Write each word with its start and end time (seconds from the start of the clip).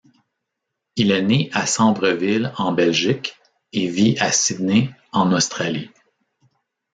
Il 0.95 1.11
est 1.11 1.21
né 1.21 1.51
à 1.53 1.67
Sambreville 1.67 2.51
en 2.57 2.71
Belgique 2.73 3.35
et 3.71 3.85
vit 3.87 4.17
à 4.17 4.31
Sydney 4.31 4.89
en 5.11 5.31
Australie. 5.31 5.91